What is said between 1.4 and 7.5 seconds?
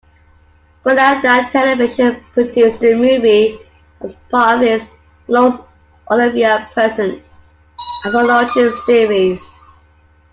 Television produced the movie as part of its "Laurence Olivier Presents"